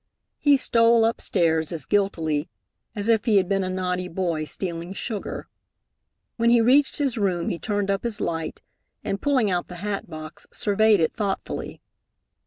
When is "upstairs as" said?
1.05-1.85